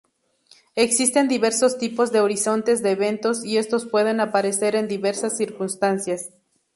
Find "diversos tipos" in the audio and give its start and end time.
1.27-2.11